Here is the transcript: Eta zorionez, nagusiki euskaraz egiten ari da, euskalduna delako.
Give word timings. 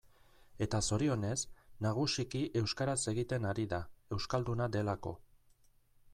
Eta 0.65 0.79
zorionez, 0.95 1.35
nagusiki 1.87 2.43
euskaraz 2.63 2.99
egiten 3.15 3.47
ari 3.51 3.67
da, 3.75 3.83
euskalduna 4.19 4.71
delako. 4.79 5.15